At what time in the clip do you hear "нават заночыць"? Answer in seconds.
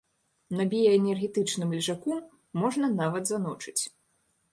3.01-3.83